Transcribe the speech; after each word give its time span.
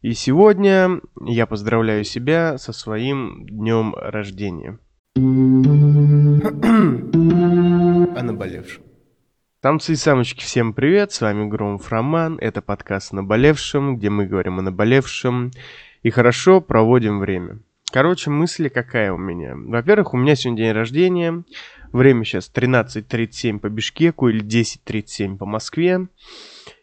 И 0.00 0.12
сегодня 0.12 1.00
я 1.26 1.46
поздравляю 1.46 2.04
себя 2.04 2.56
со 2.56 2.72
своим 2.72 3.44
днем 3.46 3.96
рождения. 3.96 4.78
О 5.16 5.20
наболевшем. 8.22 8.84
Самцы 9.60 9.94
и 9.94 9.96
самочки, 9.96 10.44
всем 10.44 10.72
привет, 10.72 11.10
с 11.10 11.20
вами 11.20 11.48
Громов 11.48 11.90
Роман, 11.90 12.38
это 12.40 12.62
подкаст 12.62 13.12
наболевшем, 13.12 13.96
где 13.96 14.08
мы 14.08 14.26
говорим 14.26 14.60
о 14.60 14.62
наболевшем 14.62 15.50
и 16.04 16.10
хорошо 16.10 16.60
проводим 16.60 17.18
время. 17.18 17.58
Короче, 17.90 18.30
мысли 18.30 18.68
какая 18.68 19.12
у 19.12 19.18
меня. 19.18 19.56
Во-первых, 19.56 20.14
у 20.14 20.16
меня 20.16 20.36
сегодня 20.36 20.62
день 20.66 20.72
рождения, 20.74 21.42
время 21.92 22.22
сейчас 22.22 22.52
13.37 22.54 23.58
по 23.58 23.68
Бишкеку 23.68 24.28
или 24.28 24.44
10.37 24.44 25.38
по 25.38 25.44
Москве. 25.44 26.06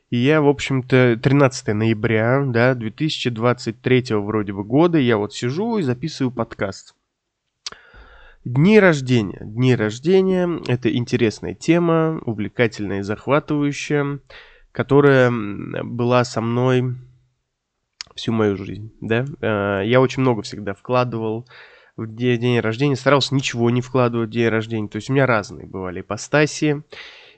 И 0.09 0.17
я, 0.17 0.41
в 0.41 0.47
общем-то, 0.47 1.19
13 1.21 1.67
ноября, 1.69 2.43
да, 2.45 2.75
2023 2.75 4.15
вроде 4.15 4.53
бы 4.53 4.63
года, 4.63 4.97
я 4.99 5.17
вот 5.17 5.33
сижу 5.33 5.77
и 5.77 5.81
записываю 5.81 6.31
подкаст. 6.31 6.95
Дни 8.43 8.79
рождения. 8.79 9.39
Дни 9.41 9.75
рождения– 9.75 10.61
это 10.67 10.95
интересная 10.95 11.55
тема, 11.55 12.21
увлекательная 12.25 12.99
и 12.99 13.01
захватывающая, 13.01 14.19
которая 14.71 15.31
была 15.31 16.23
со 16.23 16.41
мной 16.41 16.95
всю 18.13 18.31
мою 18.31 18.55
жизнь, 18.55 18.93
да. 19.01 19.25
Э, 19.41 19.81
я 19.85 19.99
очень 19.99 20.21
много 20.21 20.43
всегда 20.43 20.75
вкладывал 20.75 21.47
в 21.97 22.13
день 22.13 22.59
рождения, 22.59 22.95
старался 22.95 23.33
ничего 23.33 23.69
не 23.71 23.81
вкладывать 23.81 24.29
в 24.29 24.33
день 24.33 24.49
рождения. 24.49 24.87
То 24.87 24.97
есть 24.97 25.09
у 25.09 25.13
меня 25.13 25.25
разные 25.25 25.65
бывали 25.65 26.01
ипостаси. 26.01 26.83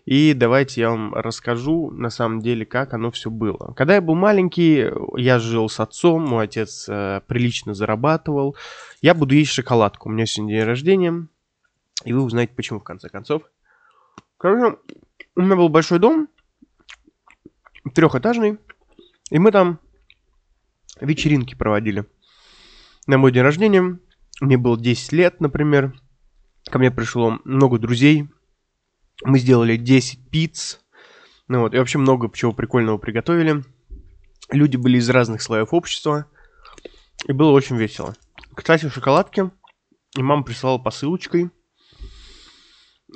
И 0.08 0.34
давайте 0.34 0.80
я 0.80 0.92
вам 0.92 1.14
расскажу, 1.14 1.92
на 1.92 2.10
самом 2.10 2.40
деле, 2.40 2.66
как 2.66 2.94
оно 2.94 3.12
все 3.12 3.30
было. 3.30 3.74
Когда 3.76 3.96
я 3.96 4.02
был 4.02 4.16
маленький, 4.16 4.90
я 5.18 5.38
жил 5.38 5.68
с 5.68 5.82
отцом, 5.82 6.26
мой 6.26 6.46
отец 6.46 6.88
э, 6.88 7.20
прилично 7.28 7.74
зарабатывал. 7.74 8.56
Я 9.02 9.14
буду 9.14 9.36
есть 9.36 9.52
шоколадку. 9.52 10.08
У 10.08 10.12
меня 10.14 10.26
сегодня 10.26 10.60
день 10.60 10.64
рождения. 10.64 11.28
И 12.06 12.14
вы 12.14 12.22
узнаете, 12.22 12.54
почему, 12.56 12.80
в 12.80 12.86
конце 12.86 13.10
концов. 13.10 13.42
Короче, 14.38 14.78
у 15.36 15.42
меня 15.42 15.58
был 15.58 15.68
большой 15.68 16.00
дом, 16.00 16.30
трехэтажный, 17.94 18.60
и 19.30 19.40
мы 19.40 19.52
там 19.52 19.78
вечеринки 21.02 21.54
проводили. 21.54 22.06
На 23.08 23.18
мой 23.18 23.34
день 23.34 23.44
рождения, 23.44 24.00
мне 24.40 24.58
было 24.58 24.80
10 24.80 25.12
лет, 25.12 25.42
например, 25.42 26.00
ко 26.64 26.80
мне 26.80 26.92
пришло 26.92 27.40
много 27.44 27.78
друзей, 27.78 28.30
мы 29.24 29.40
сделали 29.40 29.78
10 29.78 30.30
пиц. 30.30 30.80
Ну 31.48 31.62
вот, 31.62 31.74
и 31.74 31.78
вообще 31.78 31.98
много 31.98 32.32
чего 32.34 32.54
прикольного 32.54 32.98
приготовили. 32.98 33.64
Люди 34.50 34.78
были 34.78 34.98
из 34.98 35.10
разных 35.10 35.42
слоев 35.42 35.74
общества. 35.74 36.30
И 37.26 37.32
было 37.32 37.52
очень 37.52 37.78
весело. 37.78 38.16
Кстати, 38.54 38.90
шоколадки. 38.90 39.50
И 40.16 40.22
мама 40.22 40.44
прислала 40.44 40.78
посылочкой. 40.78 41.50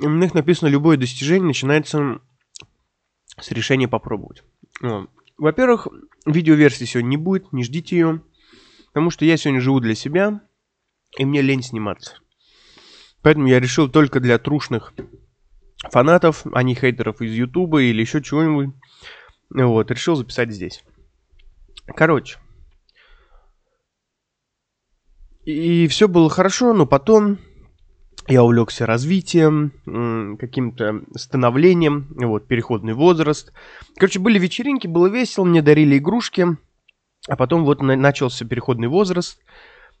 И 0.00 0.06
на 0.06 0.22
них 0.22 0.34
написано, 0.34 0.68
любое 0.68 0.96
достижение 0.96 1.48
начинается 1.48 2.20
с 3.38 3.50
решения 3.50 3.88
попробовать. 3.88 4.42
Вот. 4.80 5.10
Во-первых, 5.36 5.88
видеоверсии 6.26 6.84
сегодня 6.84 7.10
не 7.10 7.16
будет, 7.16 7.52
не 7.52 7.64
ждите 7.64 7.96
ее. 7.96 8.22
Потому 8.88 9.10
что 9.10 9.24
я 9.24 9.36
сегодня 9.36 9.60
живу 9.60 9.80
для 9.80 9.94
себя, 9.94 10.42
и 11.18 11.24
мне 11.24 11.40
лень 11.40 11.62
сниматься. 11.62 12.18
Поэтому 13.22 13.46
я 13.46 13.60
решил 13.60 13.88
только 13.88 14.20
для 14.20 14.38
трушных 14.38 14.92
фанатов, 15.90 16.44
а 16.52 16.62
не 16.62 16.74
хейтеров 16.74 17.20
из 17.20 17.32
Ютуба 17.34 17.82
или 17.82 18.00
еще 18.00 18.22
чего-нибудь. 18.22 18.74
Вот, 19.50 19.90
решил 19.90 20.16
записать 20.16 20.52
здесь. 20.52 20.84
Короче. 21.86 22.38
И 25.44 25.88
все 25.88 26.06
было 26.06 26.30
хорошо, 26.30 26.72
но 26.72 26.86
потом 26.86 27.38
я 28.28 28.44
увлекся 28.44 28.86
развитием, 28.86 29.72
каким-то 30.38 31.02
становлением, 31.16 32.06
вот, 32.14 32.46
переходный 32.46 32.94
возраст. 32.94 33.52
Короче, 33.96 34.20
были 34.20 34.38
вечеринки, 34.38 34.86
было 34.86 35.08
весело, 35.08 35.44
мне 35.44 35.60
дарили 35.60 35.98
игрушки, 35.98 36.46
а 37.26 37.36
потом 37.36 37.64
вот 37.64 37.82
начался 37.82 38.46
переходный 38.46 38.86
возраст, 38.86 39.40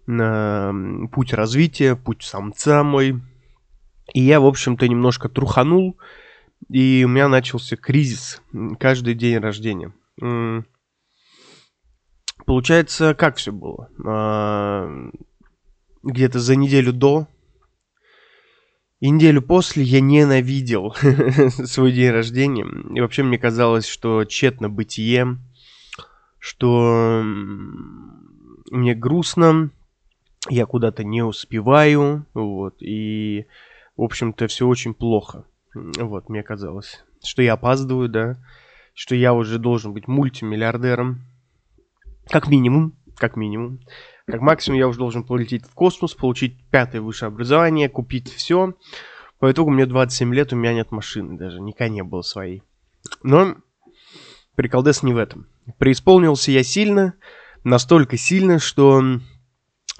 путь 0.06 1.32
развития, 1.32 1.96
путь 1.96 2.22
самца 2.22 2.84
мой, 2.84 3.20
и 4.12 4.20
я, 4.20 4.40
в 4.40 4.46
общем-то, 4.46 4.88
немножко 4.88 5.28
труханул, 5.28 5.98
и 6.68 7.02
у 7.04 7.08
меня 7.08 7.28
начался 7.28 7.76
кризис 7.76 8.42
каждый 8.78 9.14
день 9.14 9.38
рождения. 9.38 9.92
Получается, 12.44 13.14
как 13.14 13.36
все 13.36 13.52
было? 13.52 13.88
А, 14.04 14.90
где-то 16.02 16.40
за 16.40 16.56
неделю 16.56 16.92
до 16.92 17.28
и 19.02 19.10
неделю 19.10 19.42
после 19.42 19.82
я 19.82 20.00
ненавидел 20.00 20.94
свой 21.66 21.90
день 21.90 22.10
рождения. 22.10 22.64
И 22.94 23.00
вообще 23.00 23.24
мне 23.24 23.36
казалось, 23.36 23.84
что 23.84 24.24
тщетно 24.24 24.70
бытие, 24.70 25.38
что 26.38 27.20
мне 27.24 28.94
грустно, 28.94 29.70
я 30.48 30.66
куда-то 30.66 31.02
не 31.02 31.22
успеваю, 31.22 32.26
вот, 32.32 32.76
и 32.80 33.46
в 33.96 34.02
общем-то, 34.02 34.46
все 34.46 34.66
очень 34.66 34.94
плохо. 34.94 35.44
Вот, 35.74 36.28
мне 36.28 36.42
казалось. 36.42 37.04
Что 37.24 37.42
я 37.42 37.54
опаздываю, 37.54 38.08
да. 38.08 38.38
Что 38.94 39.14
я 39.14 39.32
уже 39.34 39.58
должен 39.58 39.92
быть 39.92 40.08
мультимиллиардером. 40.08 41.22
Как 42.28 42.48
минимум. 42.48 42.96
Как 43.16 43.36
минимум. 43.36 43.80
Как 44.26 44.40
максимум 44.40 44.78
я 44.78 44.88
уже 44.88 44.98
должен 44.98 45.24
полететь 45.24 45.66
в 45.66 45.74
космос, 45.74 46.14
получить 46.14 46.56
пятое 46.70 47.00
высшее 47.00 47.28
образование, 47.28 47.88
купить 47.88 48.32
все. 48.32 48.74
По 49.38 49.50
итогу 49.50 49.70
мне 49.70 49.86
27 49.86 50.32
лет, 50.34 50.52
у 50.52 50.56
меня 50.56 50.72
нет 50.72 50.92
машины 50.92 51.36
даже, 51.36 51.60
никогда 51.60 51.88
не 51.88 52.02
было 52.02 52.22
своей. 52.22 52.62
Но 53.24 53.56
приколдес 54.54 55.02
не 55.02 55.12
в 55.12 55.18
этом. 55.18 55.48
Преисполнился 55.78 56.52
я 56.52 56.62
сильно, 56.62 57.14
настолько 57.64 58.16
сильно, 58.16 58.60
что 58.60 59.02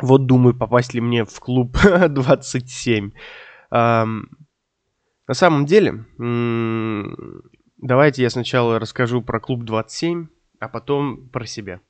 вот 0.00 0.26
думаю, 0.26 0.56
попасть 0.56 0.94
ли 0.94 1.00
мне 1.00 1.24
в 1.24 1.40
клуб 1.40 1.76
27. 2.08 3.10
На 3.72 5.34
самом 5.34 5.64
деле, 5.64 6.04
давайте 7.78 8.22
я 8.22 8.28
сначала 8.28 8.78
расскажу 8.78 9.22
про 9.22 9.40
клуб 9.40 9.64
27, 9.64 10.26
а 10.60 10.68
потом 10.68 11.30
про 11.30 11.46
себя. 11.46 11.80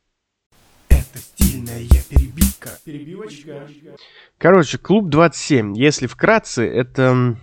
Это 0.89 1.19
стильная 1.19 1.81
перебивка. 2.09 2.71
Перебивочка. 2.85 3.69
Короче, 4.39 4.79
клуб 4.79 5.09
27, 5.09 5.75
если 5.77 6.07
вкратце, 6.07 6.65
это 6.69 7.37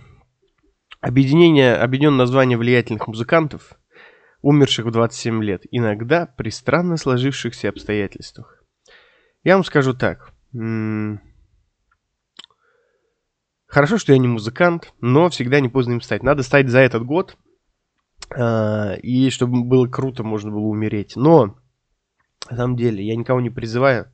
объединение, 1.00 1.76
объединенное 1.76 2.20
название 2.20 2.56
влиятельных 2.56 3.06
музыкантов, 3.08 3.74
умерших 4.40 4.86
в 4.86 4.90
27 4.90 5.44
лет, 5.44 5.66
иногда 5.70 6.24
при 6.24 6.48
странно 6.50 6.96
сложившихся 6.96 7.68
обстоятельствах. 7.68 8.64
Я 9.44 9.56
вам 9.56 9.64
скажу 9.64 9.92
так. 9.92 10.32
Хорошо, 13.70 13.98
что 13.98 14.12
я 14.12 14.18
не 14.18 14.26
музыкант, 14.26 14.92
но 15.00 15.30
всегда 15.30 15.60
не 15.60 15.68
поздно 15.68 15.92
им 15.92 16.00
стать. 16.00 16.24
Надо 16.24 16.42
стать 16.42 16.68
за 16.68 16.80
этот 16.80 17.04
год, 17.04 17.36
э, 18.34 18.98
и 18.98 19.30
чтобы 19.30 19.62
было 19.62 19.86
круто, 19.86 20.24
можно 20.24 20.50
было 20.50 20.66
умереть. 20.66 21.14
Но, 21.14 21.56
на 22.50 22.56
самом 22.56 22.76
деле, 22.76 23.04
я 23.04 23.14
никого 23.14 23.40
не 23.40 23.48
призываю 23.48 24.10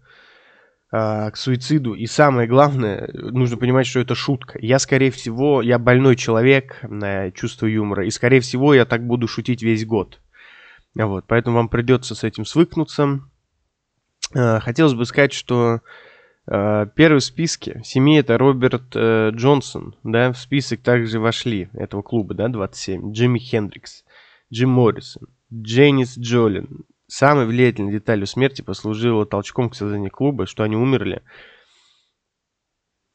э, 0.92 1.30
к 1.30 1.36
суициду. 1.36 1.94
И 1.94 2.04
самое 2.04 2.46
главное, 2.46 3.08
нужно 3.14 3.56
понимать, 3.56 3.86
что 3.86 4.00
это 4.00 4.14
шутка. 4.14 4.58
Я, 4.60 4.78
скорее 4.78 5.10
всего, 5.10 5.62
я 5.62 5.78
больной 5.78 6.16
человек 6.16 6.76
на 6.82 7.30
чувство 7.30 7.64
юмора, 7.64 8.06
и, 8.06 8.10
скорее 8.10 8.40
всего, 8.40 8.74
я 8.74 8.84
так 8.84 9.06
буду 9.06 9.26
шутить 9.26 9.62
весь 9.62 9.86
год. 9.86 10.20
Вот, 10.94 11.24
поэтому 11.26 11.56
вам 11.56 11.70
придется 11.70 12.14
с 12.14 12.24
этим 12.24 12.44
свыкнуться. 12.44 13.20
Э, 14.34 14.60
хотелось 14.60 14.92
бы 14.92 15.06
сказать, 15.06 15.32
что 15.32 15.80
первый 16.46 17.18
в 17.18 17.24
списке 17.24 17.80
семьи 17.84 18.18
это 18.18 18.38
Роберт 18.38 18.94
э, 18.94 19.30
Джонсон, 19.32 19.96
да, 20.04 20.32
в 20.32 20.38
список 20.38 20.80
также 20.80 21.18
вошли 21.18 21.68
этого 21.72 22.02
клуба, 22.02 22.34
да, 22.34 22.48
27, 22.48 23.12
Джимми 23.12 23.38
Хендрикс, 23.38 24.04
Джим 24.52 24.70
Моррисон, 24.70 25.28
Дженнис 25.52 26.16
Джолин. 26.18 26.84
Самой 27.08 27.46
влиятельной 27.46 27.92
деталью 27.92 28.26
смерти 28.26 28.62
послужило 28.62 29.26
толчком 29.26 29.70
к 29.70 29.76
созданию 29.76 30.10
клуба, 30.10 30.46
что 30.46 30.64
они 30.64 30.76
умерли 30.76 31.22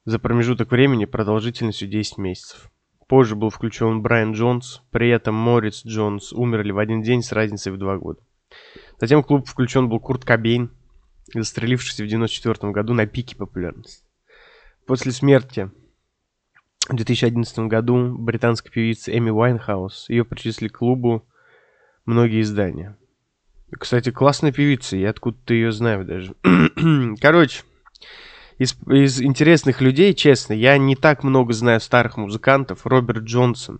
за 0.06 0.18
промежуток 0.18 0.72
времени 0.72 1.06
продолжительностью 1.06 1.88
10 1.88 2.18
месяцев. 2.18 2.70
Позже 3.08 3.36
был 3.36 3.50
включен 3.50 4.02
Брайан 4.02 4.32
Джонс, 4.32 4.82
при 4.92 5.10
этом 5.10 5.36
Моррис 5.36 5.86
Джонс 5.86 6.32
умерли 6.32 6.72
в 6.72 6.78
один 6.78 7.02
день 7.02 7.22
с 7.22 7.34
разницей 7.34 7.72
в 7.72 7.78
два 7.78 7.98
года. 7.98 8.22
Затем 9.00 9.22
в 9.22 9.26
клуб 9.26 9.48
включен 9.48 9.90
был 9.90 10.00
Курт 10.00 10.24
Кобейн, 10.24 10.72
застрелившийся 11.40 12.04
в 12.04 12.08
1994 12.08 12.74
году 12.74 12.94
на 12.94 13.08
пике 13.08 13.36
популярности. 13.36 14.04
После 14.86 15.12
смерти 15.12 15.72
в 16.90 16.96
2011 16.96 17.60
году 17.60 18.18
британской 18.18 18.72
певицы 18.72 19.16
Эми 19.18 19.30
Уайнхаус 19.30 20.10
ее 20.10 20.26
причислили 20.26 20.68
к 20.68 20.80
клубу 20.80 21.26
многие 22.06 22.42
издания. 22.42 22.98
Кстати, 23.78 24.12
классная 24.12 24.52
певица, 24.52 24.98
я 24.98 25.12
откуда-то 25.12 25.54
ее 25.54 25.72
знаю 25.72 26.06
даже. 26.06 26.36
Короче, 27.22 27.64
из, 28.58 28.78
из 28.88 29.22
интересных 29.22 29.82
людей, 29.82 30.14
честно, 30.14 30.54
я 30.54 30.78
не 30.78 30.96
так 30.96 31.24
много 31.24 31.54
знаю 31.54 31.80
старых 31.80 32.18
музыкантов. 32.18 32.86
Роберт 32.86 33.24
Джонсон, 33.24 33.80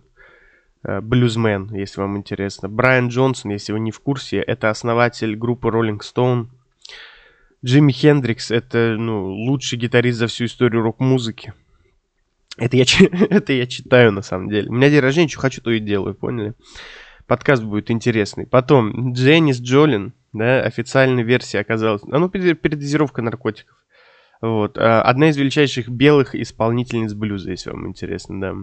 э, 0.82 1.00
блюзмен, 1.00 1.72
если 1.74 2.00
вам 2.00 2.16
интересно. 2.16 2.68
Брайан 2.68 3.08
Джонсон, 3.08 3.50
если 3.50 3.72
вы 3.72 3.80
не 3.80 3.90
в 3.90 4.00
курсе, 4.00 4.38
это 4.38 4.70
основатель 4.70 5.36
группы 5.36 5.68
Rolling 5.68 6.00
Stone. 6.00 6.48
Джимми 7.64 7.92
Хендрикс, 7.92 8.50
это 8.50 8.96
ну, 8.98 9.32
лучший 9.32 9.78
гитарист 9.78 10.18
за 10.18 10.26
всю 10.26 10.46
историю 10.46 10.82
рок-музыки. 10.82 11.52
Это 12.56 12.76
я, 12.76 12.84
это 13.30 13.52
я 13.52 13.66
читаю 13.66 14.12
на 14.12 14.22
самом 14.22 14.48
деле. 14.48 14.68
У 14.68 14.72
меня 14.72 14.90
день 14.90 15.00
рождения, 15.00 15.28
что 15.28 15.40
хочу, 15.40 15.62
то 15.62 15.70
и 15.70 15.78
делаю, 15.78 16.14
поняли? 16.14 16.54
Подкаст 17.26 17.62
будет 17.62 17.90
интересный. 17.90 18.46
Потом 18.46 19.12
Дженнис 19.12 19.60
Джолин, 19.60 20.12
да, 20.32 20.60
официальная 20.60 21.24
версия 21.24 21.60
оказалась. 21.60 22.02
А 22.10 22.18
ну, 22.18 22.28
передозировка 22.28 23.22
наркотиков. 23.22 23.76
Вот. 24.40 24.76
А, 24.76 25.02
одна 25.02 25.30
из 25.30 25.36
величайших 25.36 25.88
белых 25.88 26.34
исполнительниц 26.34 27.14
блюза, 27.14 27.52
если 27.52 27.70
вам 27.70 27.86
интересно, 27.86 28.40
да. 28.40 28.54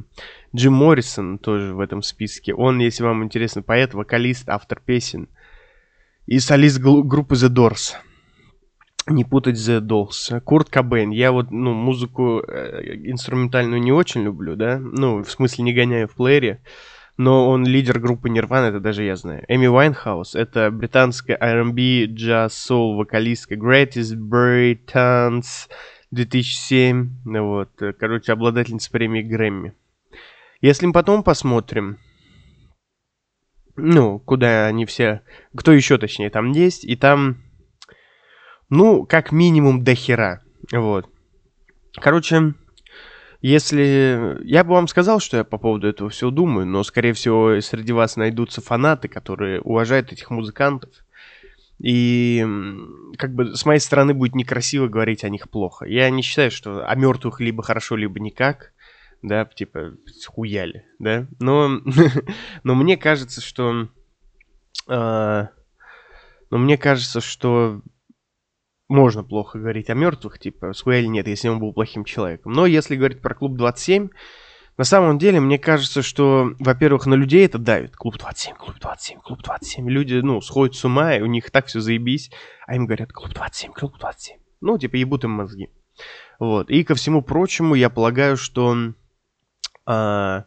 Джим 0.53 0.73
Моррисон 0.73 1.39
тоже 1.39 1.73
в 1.73 1.79
этом 1.79 2.01
списке. 2.01 2.53
Он, 2.53 2.79
если 2.79 3.03
вам 3.03 3.23
интересно, 3.23 3.61
поэт, 3.61 3.93
вокалист, 3.93 4.49
автор 4.49 4.81
песен. 4.85 5.29
И 6.25 6.37
солист 6.39 6.79
группы 6.79 7.35
The 7.35 7.47
Doors. 7.47 7.95
Не 9.09 9.23
путать 9.23 9.55
The 9.55 9.79
Dolls. 9.79 10.39
Курт 10.41 10.69
Кобейн. 10.69 11.09
Я 11.09 11.31
вот, 11.31 11.51
ну, 11.51 11.73
музыку 11.73 12.43
э, 12.47 12.95
инструментальную 13.05 13.81
не 13.81 13.91
очень 13.91 14.23
люблю, 14.23 14.55
да. 14.55 14.79
Ну, 14.79 15.23
в 15.23 15.31
смысле, 15.31 15.63
не 15.63 15.73
гоняю 15.73 16.07
в 16.07 16.15
плеере 16.15 16.61
но 17.19 17.49
он 17.49 17.65
лидер 17.65 17.99
группы 17.99 18.29
Nirvana, 18.29 18.69
это 18.69 18.79
даже 18.79 19.03
я 19.03 19.17
знаю. 19.17 19.43
Эми 19.49 19.67
Уайнхаус, 19.67 20.35
это 20.35 20.71
британская 20.71 21.37
R&B, 21.37 22.05
джаз, 22.05 22.53
соул, 22.53 22.95
вокалистка 22.95 23.55
Greatest 23.55 24.15
Britons 24.15 25.67
2007, 26.11 27.09
ну 27.25 27.47
вот, 27.47 27.71
короче, 27.99 28.31
обладательница 28.31 28.89
премии 28.89 29.21
Грэмми. 29.21 29.73
Если 30.61 30.85
мы 30.85 30.93
потом 30.93 31.23
посмотрим, 31.23 31.99
ну, 33.75 34.19
куда 34.19 34.67
они 34.67 34.85
все, 34.85 35.21
кто 35.53 35.73
еще 35.73 35.97
точнее 35.97 36.29
там 36.29 36.53
есть, 36.53 36.85
и 36.85 36.95
там, 36.95 37.43
ну, 38.69 39.05
как 39.05 39.31
минимум 39.31 39.83
до 39.83 39.95
хера, 39.95 40.41
вот. 40.71 41.09
Короче, 41.95 42.53
если... 43.41 44.37
Я 44.43 44.63
бы 44.63 44.71
вам 44.71 44.87
сказал, 44.87 45.19
что 45.19 45.37
я 45.37 45.43
по 45.43 45.57
поводу 45.57 45.87
этого 45.87 46.09
всего 46.09 46.29
думаю, 46.29 46.65
но, 46.65 46.83
скорее 46.83 47.13
всего, 47.13 47.59
среди 47.61 47.93
вас 47.93 48.15
найдутся 48.15 48.61
фанаты, 48.61 49.07
которые 49.07 49.61
уважают 49.61 50.11
этих 50.11 50.29
музыкантов. 50.29 50.89
И 51.79 52.45
как 53.17 53.33
бы 53.33 53.55
с 53.55 53.65
моей 53.65 53.79
стороны 53.79 54.13
будет 54.13 54.35
некрасиво 54.35 54.89
говорить 54.89 55.23
о 55.23 55.29
них 55.29 55.49
плохо. 55.49 55.85
Я 55.85 56.09
не 56.09 56.21
считаю, 56.21 56.51
что 56.51 56.85
о 56.85 56.95
мертвых 56.95 57.39
либо 57.39 57.63
хорошо, 57.63 57.95
либо 57.95 58.19
никак. 58.19 58.73
Да, 59.21 59.45
типа, 59.45 59.93
хуяли, 60.27 60.85
да. 60.99 61.27
Но, 61.39 61.81
но 62.63 62.75
мне 62.75 62.97
кажется, 62.97 63.41
что... 63.41 63.87
Э, 64.89 65.47
но 66.49 66.57
мне 66.57 66.77
кажется, 66.77 67.21
что 67.21 67.81
можно 68.89 69.23
плохо 69.23 69.59
говорить 69.59 69.89
о 69.89 69.93
мертвых, 69.93 70.39
типа, 70.39 70.73
Суэль 70.73 71.07
нет, 71.07 71.27
если 71.27 71.47
он 71.47 71.59
был 71.59 71.71
плохим 71.71 72.03
человеком. 72.03 72.51
Но 72.51 72.65
если 72.65 72.95
говорить 72.95 73.21
про 73.21 73.35
клуб 73.35 73.55
27, 73.55 74.09
на 74.77 74.83
самом 74.83 75.19
деле, 75.19 75.39
мне 75.39 75.59
кажется, 75.59 76.01
что, 76.01 76.53
во-первых, 76.57 77.05
на 77.05 77.13
людей 77.13 77.45
это 77.45 77.59
давит. 77.59 77.95
Клуб 77.95 78.17
27, 78.17 78.55
клуб 78.55 78.77
27, 78.79 79.19
клуб 79.19 79.41
27. 79.43 79.89
Люди, 79.89 80.15
ну, 80.15 80.41
сходят 80.41 80.75
с 80.75 80.83
ума, 80.85 81.15
и 81.15 81.21
у 81.21 81.27
них 81.27 81.51
так 81.51 81.67
все 81.67 81.81
заебись, 81.81 82.31
а 82.65 82.75
им 82.75 82.85
говорят, 82.85 83.13
клуб 83.13 83.31
27, 83.33 83.73
клуб 83.73 83.97
27. 83.99 84.37
Ну, 84.61 84.77
типа, 84.77 84.95
ебут 84.95 85.23
им 85.23 85.31
мозги. 85.31 85.69
Вот. 86.39 86.69
И 86.71 86.83
ко 86.83 86.95
всему 86.95 87.21
прочему, 87.21 87.75
я 87.75 87.89
полагаю, 87.89 88.37
что, 88.37 88.75
а, 89.85 90.45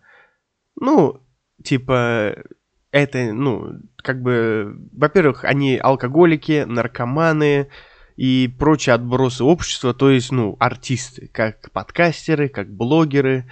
ну, 0.80 1.20
типа, 1.62 2.34
это, 2.90 3.32
ну, 3.32 3.80
как 3.98 4.20
бы, 4.20 4.76
во-первых, 4.92 5.44
они 5.44 5.76
алкоголики, 5.76 6.64
наркоманы, 6.66 7.68
и 8.17 8.53
прочие 8.59 8.94
отбросы 8.94 9.44
общества, 9.44 9.94
то 9.94 10.11
есть, 10.11 10.32
ну, 10.32 10.56
артисты, 10.59 11.29
как 11.32 11.70
подкастеры, 11.73 12.49
как 12.49 12.70
блогеры, 12.73 13.50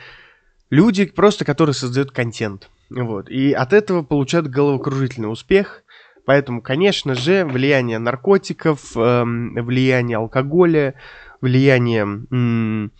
люди 0.70 1.06
просто, 1.06 1.44
которые 1.44 1.74
создают 1.74 2.10
контент. 2.10 2.70
Вот. 2.90 3.30
И 3.30 3.52
от 3.52 3.72
этого 3.72 4.02
получают 4.02 4.48
головокружительный 4.48 5.30
успех. 5.30 5.82
Поэтому, 6.26 6.60
конечно 6.60 7.14
же, 7.14 7.44
влияние 7.44 7.98
наркотиков, 7.98 8.96
эм, 8.96 9.54
влияние 9.54 10.18
алкоголя, 10.18 10.94
влияние 11.40 12.02
м- 12.02 12.92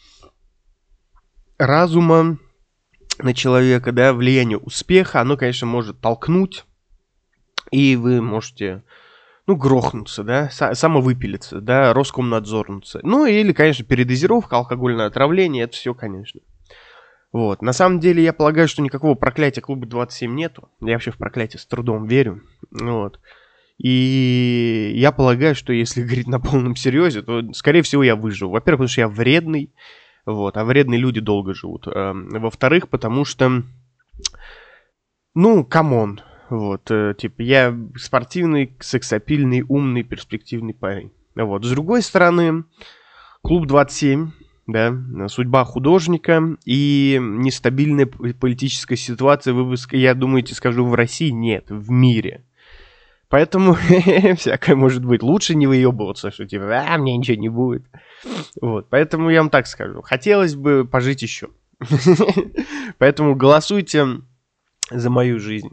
разума 1.59 2.39
на 3.19 3.35
человека, 3.35 3.93
да, 3.93 4.15
влияние 4.15 4.59
успеха, 4.59 5.21
оно, 5.21 5.37
конечно, 5.37 5.67
может 5.67 6.01
толкнуть, 6.01 6.65
и 7.71 7.97
вы 7.97 8.23
можете 8.23 8.83
ну, 9.47 9.57
грохнуться, 9.57 10.23
да, 10.23 10.51
самовыпилиться, 10.51 11.61
да, 11.61 11.93
Роскомнадзорнуться. 11.93 13.01
Ну, 13.03 13.27
или, 13.27 13.53
конечно, 13.53 13.85
передозировка, 13.85 14.57
алкогольное 14.57 15.07
отравление, 15.07 15.65
это 15.65 15.75
все, 15.75 15.95
конечно. 15.95 16.41
Вот. 17.33 17.63
На 17.63 17.73
самом 17.73 18.01
деле, 18.01 18.23
я 18.23 18.33
полагаю, 18.33 18.69
что 18.69 18.83
никакого 18.83 19.15
проклятия 19.15 19.61
клуба 19.61 19.87
27 19.87 20.35
нету. 20.35 20.69
Я 20.81 20.95
вообще 20.95 21.13
в 21.13 21.17
проклятие 21.17 21.61
с 21.61 21.67
трудом 21.67 22.07
верю. 22.07 22.43
Вот. 22.71 23.21
И 23.79 24.93
я 24.97 25.11
полагаю, 25.13 25.55
что 25.55 25.73
если 25.73 26.03
говорить 26.03 26.27
на 26.27 26.41
полном 26.41 26.77
серьезе, 26.77 27.23
то, 27.23 27.53
скорее 27.53 27.83
всего, 27.83 28.03
я 28.03 28.17
выживу. 28.17 28.53
Во-первых, 28.53 28.81
потому 28.81 28.89
что 28.89 29.01
я 29.01 29.09
вредный, 29.09 29.73
вот, 30.27 30.57
а 30.57 30.65
вредные 30.65 30.99
люди 31.01 31.21
долго 31.21 31.55
живут. 31.55 31.87
Эм, 31.87 32.29
во-вторых, 32.29 32.89
потому 32.89 33.25
что, 33.25 33.63
ну, 35.35 35.65
come 35.65 35.97
on, 35.97 36.21
вот, 36.51 36.91
э, 36.91 37.15
типа, 37.17 37.43
я 37.43 37.77
спортивный, 37.97 38.77
сексапильный, 38.81 39.65
умный, 39.67 40.03
перспективный 40.03 40.75
парень. 40.75 41.13
Вот. 41.37 41.65
С 41.65 41.71
другой 41.71 42.03
стороны, 42.03 42.65
клуб 43.43 43.67
27, 43.67 44.31
да, 44.67 45.29
судьба 45.29 45.65
художника 45.65 46.57
и 46.65 47.19
нестабильная 47.21 48.07
политическая 48.07 48.97
ситуация, 48.97 49.55
вы, 49.55 49.77
я 49.93 50.15
думаете, 50.15 50.55
скажу, 50.55 50.85
в 50.85 50.95
России? 50.95 51.31
Нет, 51.31 51.67
в 51.69 51.91
мире. 51.91 52.45
Поэтому 53.29 53.75
всякое 54.37 54.75
может 54.75 55.05
быть. 55.05 55.23
Лучше 55.23 55.55
не 55.55 55.69
выебываться, 55.69 56.33
что 56.33 56.47
типа, 56.47 56.85
а, 56.85 56.99
мне 56.99 57.17
ничего 57.17 57.41
не 57.41 57.49
будет. 57.49 57.85
Вот, 58.61 58.89
поэтому 58.91 59.31
я 59.31 59.41
вам 59.41 59.51
так 59.51 59.69
скажу. 59.69 60.03
Хотелось 60.03 60.57
бы 60.57 60.85
пожить 60.85 61.23
еще. 61.23 61.49
Поэтому 62.99 63.35
голосуйте 63.37 64.07
за 64.91 65.09
мою 65.09 65.39
жизнь. 65.39 65.71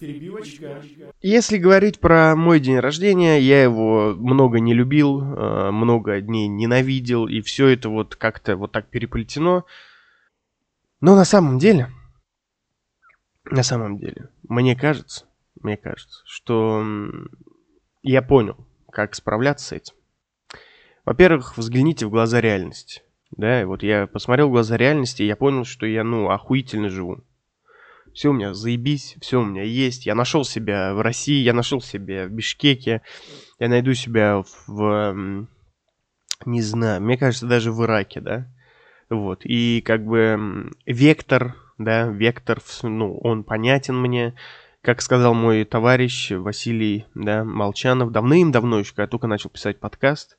Перебивочка. 0.00 0.82
Если 1.20 1.58
говорить 1.58 2.00
про 2.00 2.34
мой 2.34 2.58
день 2.58 2.78
рождения, 2.78 3.38
я 3.38 3.62
его 3.62 4.14
много 4.16 4.58
не 4.58 4.72
любил, 4.72 5.20
э, 5.20 5.70
много 5.70 6.22
дней 6.22 6.48
ненавидел, 6.48 7.28
и 7.28 7.42
все 7.42 7.68
это 7.68 7.90
вот 7.90 8.16
как-то 8.16 8.56
вот 8.56 8.72
так 8.72 8.88
переплетено. 8.88 9.66
Но 11.02 11.14
на 11.16 11.26
самом 11.26 11.58
деле, 11.58 11.90
на 13.44 13.62
самом 13.62 13.98
деле, 13.98 14.30
мне 14.48 14.74
кажется, 14.74 15.26
мне 15.60 15.76
кажется, 15.76 16.22
что 16.24 16.82
я 18.02 18.22
понял, 18.22 18.56
как 18.90 19.14
справляться 19.14 19.66
с 19.66 19.72
этим. 19.72 19.94
Во-первых, 21.04 21.58
взгляните 21.58 22.06
в 22.06 22.10
глаза 22.10 22.40
реальности. 22.40 23.02
Да, 23.32 23.66
вот 23.66 23.82
я 23.82 24.06
посмотрел 24.06 24.48
в 24.48 24.52
глаза 24.52 24.78
реальности, 24.78 25.22
и 25.22 25.26
я 25.26 25.36
понял, 25.36 25.66
что 25.66 25.84
я, 25.84 26.04
ну, 26.04 26.30
охуительно 26.30 26.88
живу 26.88 27.22
все 28.14 28.30
у 28.30 28.32
меня 28.32 28.54
заебись, 28.54 29.16
все 29.20 29.40
у 29.40 29.44
меня 29.44 29.62
есть. 29.62 30.06
Я 30.06 30.14
нашел 30.14 30.44
себя 30.44 30.94
в 30.94 31.00
России, 31.00 31.42
я 31.42 31.52
нашел 31.52 31.80
себя 31.80 32.26
в 32.26 32.30
Бишкеке, 32.30 33.02
я 33.58 33.68
найду 33.68 33.94
себя 33.94 34.42
в, 34.66 35.46
не 36.44 36.62
знаю, 36.62 37.02
мне 37.02 37.16
кажется, 37.16 37.46
даже 37.46 37.72
в 37.72 37.82
Ираке, 37.84 38.20
да. 38.20 38.46
Вот, 39.08 39.40
и 39.44 39.82
как 39.84 40.04
бы 40.04 40.70
вектор, 40.86 41.56
да, 41.78 42.06
вектор, 42.06 42.60
ну, 42.82 43.18
он 43.18 43.44
понятен 43.44 44.00
мне. 44.00 44.34
Как 44.82 45.02
сказал 45.02 45.34
мой 45.34 45.64
товарищ 45.64 46.30
Василий, 46.30 47.06
да, 47.14 47.44
Молчанов, 47.44 48.12
давным-давно 48.12 48.78
еще, 48.78 48.90
когда 48.90 49.02
я 49.02 49.08
только 49.08 49.26
начал 49.26 49.50
писать 49.50 49.78
подкаст, 49.78 50.38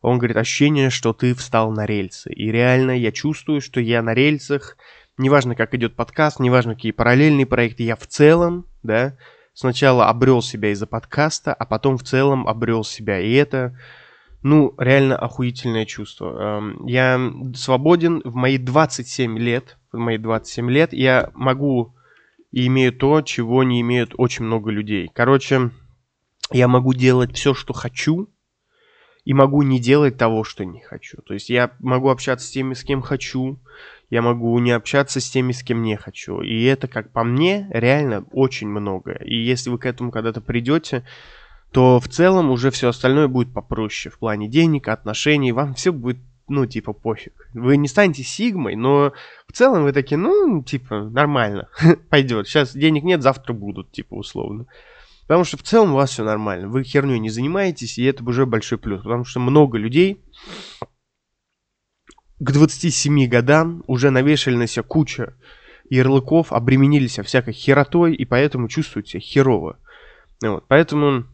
он 0.00 0.18
говорит, 0.18 0.36
ощущение, 0.36 0.90
что 0.90 1.12
ты 1.12 1.34
встал 1.34 1.70
на 1.72 1.86
рельсы. 1.86 2.32
И 2.32 2.50
реально 2.50 2.98
я 2.98 3.12
чувствую, 3.12 3.60
что 3.60 3.80
я 3.80 4.02
на 4.02 4.14
рельсах, 4.14 4.76
неважно, 5.18 5.54
как 5.54 5.74
идет 5.74 5.96
подкаст, 5.96 6.40
неважно, 6.40 6.74
какие 6.74 6.92
параллельные 6.92 7.46
проекты, 7.46 7.82
я 7.82 7.96
в 7.96 8.06
целом, 8.06 8.66
да, 8.82 9.16
сначала 9.54 10.08
обрел 10.08 10.42
себя 10.42 10.70
из-за 10.70 10.86
подкаста, 10.86 11.52
а 11.52 11.64
потом 11.64 11.98
в 11.98 12.04
целом 12.04 12.48
обрел 12.48 12.84
себя. 12.84 13.20
И 13.20 13.32
это, 13.32 13.78
ну, 14.42 14.74
реально 14.78 15.16
охуительное 15.16 15.86
чувство. 15.86 16.58
Эм, 16.58 16.86
я 16.86 17.20
свободен 17.54 18.22
в 18.24 18.34
мои 18.34 18.58
27 18.58 19.38
лет, 19.38 19.78
в 19.92 19.98
мои 19.98 20.18
27 20.18 20.70
лет 20.70 20.92
я 20.92 21.30
могу 21.34 21.94
и 22.50 22.66
имею 22.66 22.92
то, 22.92 23.22
чего 23.22 23.62
не 23.64 23.80
имеют 23.80 24.14
очень 24.16 24.44
много 24.44 24.70
людей. 24.70 25.10
Короче, 25.14 25.70
я 26.50 26.68
могу 26.68 26.92
делать 26.92 27.34
все, 27.34 27.54
что 27.54 27.72
хочу, 27.72 28.28
и 29.24 29.34
могу 29.34 29.62
не 29.62 29.78
делать 29.78 30.16
того, 30.16 30.44
что 30.44 30.64
не 30.64 30.80
хочу. 30.80 31.18
То 31.22 31.34
есть 31.34 31.48
я 31.48 31.72
могу 31.78 32.10
общаться 32.10 32.46
с 32.46 32.50
теми, 32.50 32.74
с 32.74 32.82
кем 32.82 33.02
хочу, 33.02 33.58
я 34.10 34.20
могу 34.20 34.58
не 34.58 34.72
общаться 34.72 35.20
с 35.20 35.30
теми, 35.30 35.52
с 35.52 35.62
кем 35.62 35.82
не 35.82 35.96
хочу. 35.96 36.40
И 36.40 36.64
это, 36.64 36.88
как 36.88 37.10
по 37.12 37.24
мне, 37.24 37.66
реально 37.70 38.26
очень 38.32 38.68
много. 38.68 39.12
И 39.12 39.34
если 39.34 39.70
вы 39.70 39.78
к 39.78 39.86
этому 39.86 40.10
когда-то 40.10 40.40
придете, 40.40 41.04
то 41.70 41.98
в 41.98 42.08
целом 42.08 42.50
уже 42.50 42.70
все 42.70 42.88
остальное 42.88 43.28
будет 43.28 43.54
попроще. 43.54 44.12
В 44.12 44.18
плане 44.18 44.48
денег, 44.48 44.88
отношений, 44.88 45.52
вам 45.52 45.74
все 45.74 45.92
будет, 45.92 46.18
ну, 46.48 46.66
типа, 46.66 46.92
пофиг. 46.92 47.48
Вы 47.54 47.78
не 47.78 47.88
станете 47.88 48.22
сигмой, 48.22 48.76
но 48.76 49.14
в 49.48 49.52
целом 49.52 49.84
вы 49.84 49.92
такие, 49.92 50.18
ну, 50.18 50.62
типа, 50.62 51.04
нормально, 51.04 51.68
пойдет. 52.10 52.48
Сейчас 52.48 52.76
денег 52.76 53.04
нет, 53.04 53.22
завтра 53.22 53.54
будут, 53.54 53.92
типа, 53.92 54.14
условно. 54.14 54.66
Потому 55.32 55.46
что 55.46 55.56
в 55.56 55.62
целом 55.62 55.92
у 55.92 55.94
вас 55.94 56.10
все 56.10 56.24
нормально. 56.24 56.68
Вы 56.68 56.84
херню 56.84 57.16
не 57.16 57.30
занимаетесь, 57.30 57.96
и 57.96 58.04
это 58.04 58.22
уже 58.22 58.44
большой 58.44 58.76
плюс. 58.76 59.00
Потому 59.00 59.24
что 59.24 59.40
много 59.40 59.78
людей 59.78 60.22
к 62.38 62.50
27 62.52 63.28
годам 63.28 63.82
уже 63.86 64.10
навешали 64.10 64.56
на 64.56 64.66
себя 64.66 64.82
куча 64.82 65.34
ярлыков, 65.88 66.52
обременили 66.52 67.06
себя 67.06 67.22
всякой 67.22 67.54
херотой, 67.54 68.14
и 68.14 68.26
поэтому 68.26 68.68
чувствуют 68.68 69.08
себя 69.08 69.20
херово. 69.20 69.78
Вот. 70.42 70.66
Поэтому 70.68 71.24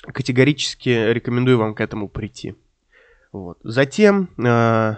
категорически 0.00 0.88
рекомендую 0.88 1.58
вам 1.58 1.74
к 1.74 1.82
этому 1.82 2.08
прийти. 2.08 2.54
Вот. 3.30 3.58
Затем 3.62 4.30
э, 4.38 4.96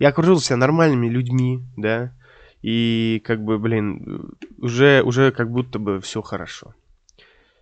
я 0.00 0.08
окружился 0.08 0.56
нормальными 0.56 1.06
людьми, 1.06 1.62
да, 1.76 2.12
и 2.64 3.20
как 3.26 3.44
бы, 3.44 3.58
блин, 3.58 4.32
уже, 4.56 5.02
уже 5.02 5.32
как 5.32 5.50
будто 5.50 5.78
бы 5.78 6.00
все 6.00 6.22
хорошо. 6.22 6.74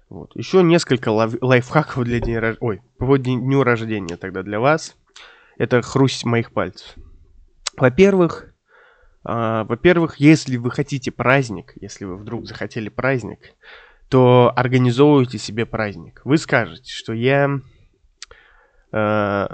Вот. 0.09 0.30
Еще 0.37 0.62
несколько 0.62 1.09
лайфхаков 1.09 2.04
для 2.04 2.21
дня 2.21 2.40
рождения. 2.40 2.68
Ой, 2.68 2.82
по 2.99 3.16
дню 3.16 3.64
рождения 3.64 4.16
тогда 4.16 4.44
для 4.44 4.61
вас. 4.61 4.97
Это 5.59 5.82
хрусть 5.82 6.25
моих 6.25 6.52
пальцев. 6.52 6.94
Во-первых, 7.76 8.54
э, 9.26 9.64
во-первых, 9.64 10.21
если 10.21 10.56
вы 10.56 10.71
хотите 10.71 11.11
праздник, 11.11 11.73
если 11.80 12.04
вы 12.04 12.16
вдруг 12.16 12.47
захотели 12.47 12.88
праздник, 12.88 13.40
то 14.09 14.52
организовывайте 14.54 15.37
себе 15.37 15.66
праздник. 15.66 16.21
Вы 16.25 16.38
скажете, 16.38 16.92
что 16.92 17.12
я 17.12 17.59
э, 18.92 19.47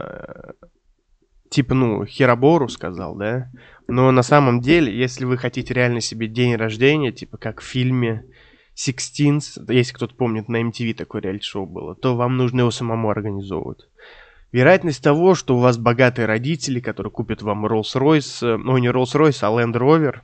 типа, 1.51 1.75
ну, 1.75 2.05
Херобору 2.05 2.69
сказал, 2.69 3.15
да? 3.17 3.51
Но 3.87 4.11
на 4.11 4.23
самом 4.23 4.61
деле, 4.61 4.97
если 4.97 5.25
вы 5.25 5.39
хотите 5.39 5.73
реально 5.73 6.01
себе 6.01 6.29
день 6.29 6.57
рождения, 6.57 7.13
типа 7.13 7.39
как 7.39 7.61
в 7.61 7.65
фильме 7.65 8.25
Sixteens, 8.77 9.61
если 9.69 9.93
кто-то 9.95 10.15
помнит, 10.15 10.49
на 10.49 10.63
MTV 10.63 10.95
такое 10.95 11.23
реалити-шоу 11.23 11.67
было, 11.67 11.95
то 11.97 12.15
вам 12.15 12.37
нужно 12.37 12.61
его 12.61 12.71
самому 12.71 13.11
организовывать. 13.11 13.89
Вероятность 14.53 15.03
того, 15.03 15.35
что 15.35 15.57
у 15.57 15.61
вас 15.61 15.77
богатые 15.77 16.27
родители, 16.27 16.81
которые 16.81 17.11
купят 17.11 17.43
вам 17.43 17.67
Rolls-Royce, 17.67 18.55
э, 18.55 18.57
ну 18.57 18.79
не 18.79 18.89
Rolls-Royce, 18.89 19.39
а 19.43 19.51
Land 19.51 19.75
Rover 19.75 20.21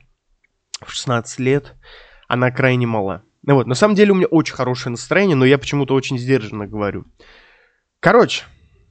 в 0.83 0.91
16 0.91 1.39
лет, 1.39 1.75
она 2.27 2.51
крайне 2.51 2.87
мала. 2.87 3.23
Ну 3.43 3.55
вот, 3.55 3.67
на 3.67 3.75
самом 3.75 3.95
деле 3.95 4.13
у 4.13 4.15
меня 4.15 4.27
очень 4.27 4.55
хорошее 4.55 4.91
настроение, 4.91 5.35
но 5.35 5.45
я 5.45 5.59
почему-то 5.59 5.93
очень 5.93 6.17
сдержанно 6.17 6.65
говорю. 6.65 7.05
Короче, 7.99 8.45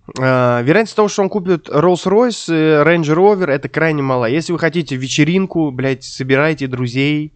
вероятность 0.06 0.96
того, 0.96 1.08
что 1.08 1.22
он 1.22 1.28
купит 1.28 1.68
Rolls-Royce, 1.68 2.84
Range 2.84 3.14
Rover, 3.14 3.46
это 3.46 3.68
крайне 3.68 4.02
мало. 4.02 4.26
Если 4.26 4.52
вы 4.52 4.58
хотите 4.58 4.96
вечеринку, 4.96 5.70
блядь, 5.70 6.04
собирайте 6.04 6.66
друзей, 6.66 7.34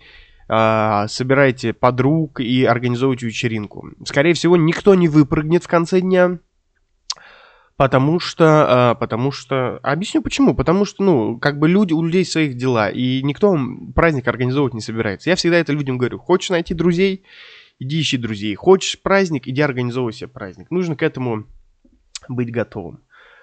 uh, 0.50 1.08
собирайте 1.08 1.72
подруг 1.72 2.40
и 2.40 2.64
организуйте 2.64 3.26
вечеринку. 3.26 3.90
Скорее 4.04 4.34
всего, 4.34 4.56
никто 4.56 4.94
не 4.94 5.08
выпрыгнет 5.08 5.64
в 5.64 5.68
конце 5.68 6.00
дня, 6.00 6.38
потому 7.76 8.18
что, 8.18 8.96
потому 8.98 9.30
что, 9.30 9.78
объясню 9.82 10.20
почему, 10.20 10.54
потому 10.54 10.84
что, 10.84 11.02
ну, 11.02 11.38
как 11.38 11.58
бы 11.58 11.68
люди, 11.68 11.92
у 11.92 12.02
людей 12.02 12.24
своих 12.24 12.56
дела, 12.56 12.90
и 12.90 13.22
никто 13.22 13.56
праздник 13.94 14.26
организовывать 14.28 14.74
не 14.74 14.80
собирается. 14.80 15.30
Я 15.30 15.36
всегда 15.36 15.58
это 15.58 15.72
людям 15.72 15.96
говорю, 15.96 16.18
хочешь 16.18 16.50
найти 16.50 16.74
друзей, 16.74 17.24
иди 17.78 18.00
ищи 18.00 18.16
друзей, 18.16 18.54
хочешь 18.56 19.00
праздник, 19.00 19.46
иди 19.46 19.62
организовывай 19.62 20.12
себе 20.12 20.28
праздник. 20.28 20.70
Нужно 20.70 20.96
к 20.96 21.02
этому 21.02 21.46
быть 22.28 22.50
готовым. 22.52 23.02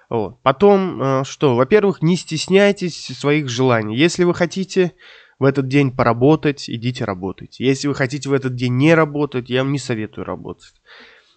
Вот. 0.10 0.42
Потом, 0.44 1.02
э, 1.02 1.24
что, 1.24 1.56
во-первых, 1.56 2.02
не 2.02 2.16
стесняйтесь 2.16 3.08
своих 3.18 3.50
желаний. 3.50 3.98
Если 3.98 4.24
вы 4.24 4.34
хотите 4.34 4.94
в 5.40 5.44
этот 5.44 5.68
день 5.68 5.92
поработать, 5.92 6.70
идите 6.70 7.04
работать. 7.06 7.60
Если 7.60 7.88
вы 7.88 7.96
хотите 7.96 8.30
в 8.30 8.34
этот 8.34 8.56
день 8.56 8.78
не 8.78 8.94
работать, 8.94 9.50
я 9.50 9.64
вам 9.64 9.72
не 9.72 9.80
советую 9.80 10.26
работать. 10.26 10.74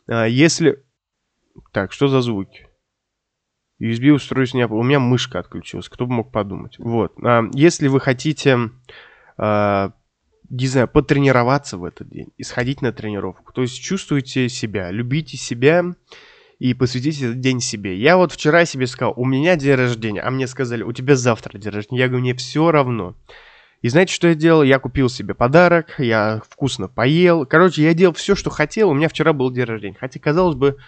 А, 0.06 0.26
если... 0.26 0.82
Так, 1.72 1.92
что 1.92 2.08
за 2.08 2.20
звуки? 2.20 2.68
USB 3.80 4.10
устройство 4.10 4.58
не... 4.58 4.66
У 4.66 4.82
меня 4.82 5.00
мышка 5.00 5.38
отключилась, 5.38 5.88
кто 5.88 6.06
бы 6.06 6.12
мог 6.12 6.32
подумать. 6.32 6.78
Вот. 6.78 7.12
А, 7.22 7.44
если 7.52 7.88
вы 7.88 8.00
хотите, 8.00 8.70
а, 9.36 9.92
не 10.50 10.66
знаю, 10.66 10.88
потренироваться 10.88 11.78
в 11.78 11.84
этот 11.84 12.08
день 12.08 12.28
и 12.36 12.42
сходить 12.42 12.82
на 12.82 12.92
тренировку, 12.92 13.52
то 13.52 13.62
есть 13.62 13.82
чувствуйте 13.82 14.48
себя, 14.48 14.90
любите 14.90 15.36
себя, 15.36 15.84
и 16.58 16.74
посвятить 16.74 17.20
этот 17.22 17.40
день 17.40 17.60
себе. 17.60 17.96
Я 17.96 18.16
вот 18.16 18.32
вчера 18.32 18.64
себе 18.64 18.86
сказал, 18.86 19.14
у 19.16 19.24
меня 19.24 19.56
день 19.56 19.74
рождения, 19.74 20.20
а 20.20 20.30
мне 20.30 20.46
сказали, 20.46 20.82
у 20.82 20.92
тебя 20.92 21.14
завтра 21.14 21.56
день 21.58 21.72
рождения. 21.72 22.00
Я 22.00 22.08
говорю, 22.08 22.22
мне 22.22 22.34
все 22.34 22.70
равно. 22.70 23.14
И 23.80 23.88
знаете, 23.88 24.12
что 24.12 24.26
я 24.28 24.34
делал? 24.34 24.64
Я 24.64 24.80
купил 24.80 25.08
себе 25.08 25.34
подарок, 25.34 25.94
я 25.98 26.42
вкусно 26.48 26.88
поел. 26.88 27.46
Короче, 27.46 27.84
я 27.84 27.94
делал 27.94 28.12
все, 28.14 28.34
что 28.34 28.50
хотел. 28.50 28.90
У 28.90 28.94
меня 28.94 29.08
вчера 29.08 29.32
был 29.32 29.52
день 29.52 29.64
рождения. 29.64 29.96
Хотя, 29.98 30.18
казалось 30.18 30.56
бы, 30.56 30.78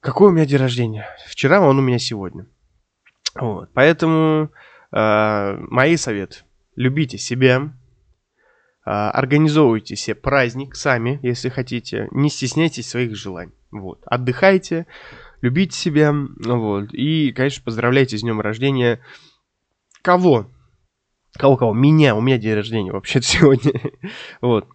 какой 0.00 0.28
у 0.28 0.32
меня 0.32 0.44
день 0.44 0.58
рождения? 0.58 1.06
Вчера 1.28 1.60
он 1.60 1.78
у 1.78 1.82
меня 1.82 2.00
сегодня. 2.00 2.46
Вот. 3.36 3.70
Поэтому 3.72 4.50
э, 4.90 5.56
мои 5.70 5.96
советы. 5.96 6.38
Любите 6.74 7.18
себя, 7.18 7.72
э, 8.84 8.90
организовывайте 8.90 9.94
себе 9.94 10.16
праздник 10.16 10.74
сами, 10.74 11.20
если 11.22 11.50
хотите. 11.50 12.08
Не 12.10 12.30
стесняйтесь 12.30 12.88
своих 12.88 13.14
желаний. 13.14 13.52
Вот. 13.70 14.00
Отдыхайте, 14.06 14.86
любите 15.40 15.76
себя, 15.76 16.14
вот. 16.44 16.92
И, 16.92 17.32
конечно, 17.32 17.62
поздравляйте 17.64 18.16
с 18.16 18.22
днем 18.22 18.40
рождения. 18.40 19.00
Кого? 20.02 20.50
Кого-кого? 21.34 21.74
Меня. 21.74 22.14
У 22.14 22.20
меня 22.20 22.38
день 22.38 22.54
рождения 22.54 22.92
вообще 22.92 23.20
сегодня. 23.22 23.72
вот. 24.40 24.68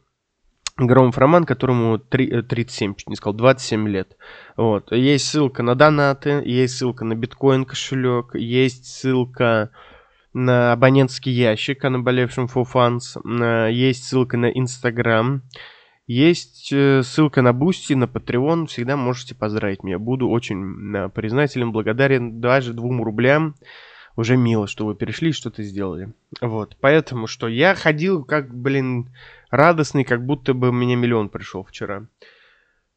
Громов 0.75 1.17
Роман, 1.19 1.43
которому 1.43 1.99
3, 1.99 2.41
37, 2.43 2.91
э, 2.91 2.95
чуть 2.97 3.09
не 3.09 3.15
сказал, 3.15 3.35
27 3.35 3.87
лет. 3.87 4.17
Вот. 4.57 4.91
Есть 4.91 5.27
ссылка 5.27 5.61
на 5.61 5.75
донаты, 5.75 6.41
есть 6.45 6.77
ссылка 6.77 7.05
на 7.05 7.13
биткоин 7.13 7.65
кошелек, 7.65 8.33
есть 8.33 8.85
ссылка 8.85 9.69
на 10.33 10.73
абонентский 10.73 11.31
ящик 11.31 11.85
о 11.85 11.91
наболевшем 11.91 12.45
for 12.45 12.65
fans, 12.65 13.69
есть 13.71 14.05
ссылка 14.05 14.35
на 14.37 14.47
Инстаграм, 14.47 15.43
есть 16.05 16.71
э, 16.73 17.01
ссылка 17.01 17.41
на 17.41 17.53
Boosty, 17.53 17.93
на 17.93 18.05
Patreon. 18.05 18.67
Всегда 18.67 18.97
можете 18.97 19.35
поздравить 19.35 19.83
меня. 19.83 19.99
Буду 19.99 20.27
очень 20.29 20.95
э, 20.95 21.09
признателен, 21.09 21.71
благодарен 21.71 22.41
даже 22.41 22.73
двум 22.73 23.01
рублям. 23.01 23.55
Уже 24.15 24.37
мило, 24.37 24.67
что 24.67 24.85
вы 24.85 24.95
перешли 24.95 25.29
и 25.29 25.33
что-то 25.33 25.63
сделали. 25.63 26.13
Вот. 26.41 26.77
Поэтому, 26.81 27.25
что 27.25 27.47
я 27.47 27.73
ходил 27.73 28.23
как, 28.23 28.53
блин, 28.53 29.11
радостный, 29.49 30.03
как 30.03 30.25
будто 30.25 30.53
бы 30.53 30.71
мне 30.71 30.95
миллион 30.95 31.29
пришел 31.29 31.63
вчера. 31.63 32.07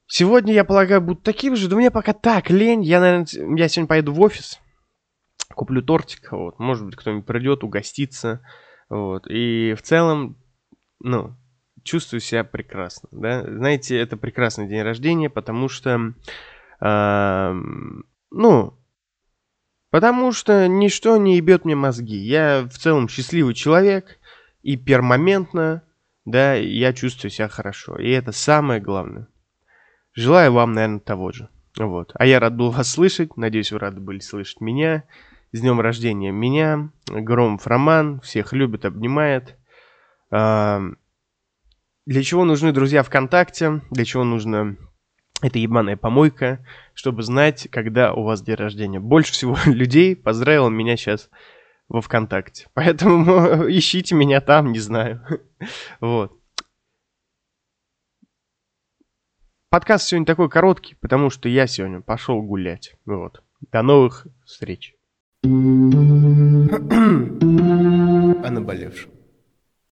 Сегодня, 0.08 0.52
я 0.52 0.64
полагаю, 0.64 1.00
буду 1.00 1.20
таким 1.20 1.56
же. 1.56 1.68
Да 1.68 1.76
мне 1.76 1.90
пока 1.90 2.12
так 2.12 2.50
лень. 2.50 2.82
Я, 2.82 3.00
наверное, 3.00 3.56
я 3.56 3.68
сегодня 3.68 3.88
поеду 3.88 4.12
в 4.12 4.20
офис. 4.20 4.60
Куплю 5.54 5.80
тортик. 5.80 6.32
Вот. 6.32 6.58
Может 6.58 6.84
быть, 6.84 6.96
кто-нибудь 6.96 7.24
придет, 7.24 7.64
угоститься. 7.64 8.42
Вот. 8.88 9.26
И 9.28 9.74
в 9.74 9.82
целом, 9.82 10.36
ну, 11.00 11.36
чувствую 11.86 12.20
себя 12.20 12.44
прекрасно. 12.44 13.08
Да? 13.12 13.42
Знаете, 13.42 13.98
это 13.98 14.16
прекрасный 14.16 14.68
день 14.68 14.82
рождения, 14.82 15.30
потому 15.30 15.68
что, 15.68 16.12
э, 16.80 17.54
ну, 18.30 18.74
потому 19.90 20.32
что 20.32 20.68
ничто 20.68 21.16
не 21.16 21.36
ебет 21.36 21.64
мне 21.64 21.76
мозги. 21.76 22.16
Я 22.16 22.68
в 22.70 22.76
целом 22.76 23.08
счастливый 23.08 23.54
человек, 23.54 24.18
и 24.62 24.76
пермоментно, 24.76 25.84
да, 26.24 26.54
я 26.54 26.92
чувствую 26.92 27.30
себя 27.30 27.48
хорошо. 27.48 27.96
И 27.96 28.10
это 28.10 28.32
самое 28.32 28.80
главное. 28.80 29.28
Желаю 30.12 30.52
вам, 30.52 30.72
наверное, 30.72 30.98
того 30.98 31.30
же. 31.30 31.48
Вот. 31.78 32.10
А 32.14 32.26
я 32.26 32.40
рад 32.40 32.56
был 32.56 32.70
вас 32.70 32.90
слышать. 32.90 33.36
Надеюсь, 33.36 33.70
вы 33.70 33.78
рады 33.78 34.00
были 34.00 34.18
слышать 34.18 34.60
меня. 34.60 35.04
С 35.52 35.60
днем 35.60 35.80
рождения 35.80 36.32
меня. 36.32 36.90
Громов 37.06 37.66
Роман. 37.66 38.20
Всех 38.22 38.52
любит, 38.52 38.84
обнимает. 38.84 39.56
Для 42.06 42.22
чего 42.22 42.44
нужны 42.44 42.72
друзья 42.72 43.02
ВКонтакте? 43.02 43.82
Для 43.90 44.04
чего 44.04 44.22
нужна 44.22 44.76
эта 45.42 45.58
ебаная 45.58 45.96
помойка? 45.96 46.64
Чтобы 46.94 47.24
знать, 47.24 47.66
когда 47.72 48.14
у 48.14 48.22
вас 48.22 48.42
день 48.42 48.54
рождения. 48.54 49.00
Больше 49.00 49.32
всего 49.32 49.58
людей 49.66 50.14
поздравил 50.14 50.70
меня 50.70 50.96
сейчас 50.96 51.28
во 51.88 52.00
ВКонтакте. 52.00 52.68
Поэтому 52.74 53.24
ищите 53.68 54.14
меня 54.14 54.40
там, 54.40 54.70
не 54.70 54.78
знаю. 54.78 55.20
Вот. 56.00 56.40
Подкаст 59.68 60.06
сегодня 60.06 60.26
такой 60.26 60.48
короткий, 60.48 60.94
потому 60.94 61.28
что 61.28 61.48
я 61.48 61.66
сегодня 61.66 62.02
пошел 62.02 62.40
гулять. 62.40 62.94
Вот. 63.04 63.42
До 63.72 63.82
новых 63.82 64.28
встреч. 64.44 64.94
О 65.42 65.48
наболевшем. 68.48 69.15